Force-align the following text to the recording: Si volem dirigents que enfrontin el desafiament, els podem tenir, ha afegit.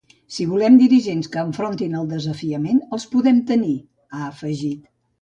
Si 0.35 0.45
volem 0.53 0.79
dirigents 0.79 1.29
que 1.35 1.43
enfrontin 1.49 1.99
el 2.01 2.09
desafiament, 2.15 2.83
els 2.99 3.09
podem 3.15 3.45
tenir, 3.55 3.81
ha 4.11 4.27
afegit. 4.35 4.95